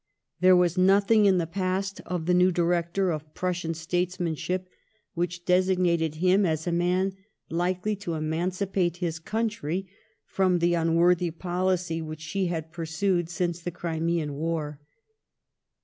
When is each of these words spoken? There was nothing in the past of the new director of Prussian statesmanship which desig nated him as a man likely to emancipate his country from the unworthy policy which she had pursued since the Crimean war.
There 0.39 0.55
was 0.55 0.79
nothing 0.79 1.25
in 1.27 1.37
the 1.37 1.45
past 1.45 2.01
of 2.07 2.25
the 2.25 2.33
new 2.33 2.51
director 2.51 3.11
of 3.11 3.35
Prussian 3.35 3.75
statesmanship 3.75 4.67
which 5.13 5.45
desig 5.45 5.77
nated 5.77 6.15
him 6.15 6.43
as 6.43 6.65
a 6.65 6.71
man 6.71 7.13
likely 7.51 7.95
to 7.97 8.15
emancipate 8.15 8.97
his 8.97 9.19
country 9.19 9.87
from 10.25 10.57
the 10.57 10.73
unworthy 10.73 11.29
policy 11.29 12.01
which 12.01 12.21
she 12.21 12.47
had 12.47 12.71
pursued 12.71 13.29
since 13.29 13.61
the 13.61 13.69
Crimean 13.69 14.33
war. 14.33 14.79